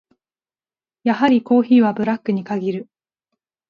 [1.03, 2.89] やはりコーヒーはブラックに限る。